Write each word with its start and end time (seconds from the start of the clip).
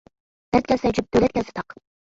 دەرد 0.55 0.65
كەلسە 0.71 0.93
جۈپ 1.01 1.13
دۆلەت 1.19 1.37
كەلسە 1.39 1.57
تاق. 1.61 1.81